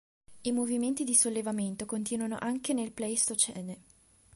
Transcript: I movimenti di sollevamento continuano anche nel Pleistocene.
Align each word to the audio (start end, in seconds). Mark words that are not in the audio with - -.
I 0.41 0.51
movimenti 0.51 1.03
di 1.03 1.13
sollevamento 1.13 1.85
continuano 1.85 2.35
anche 2.39 2.73
nel 2.73 2.91
Pleistocene. 2.91 3.81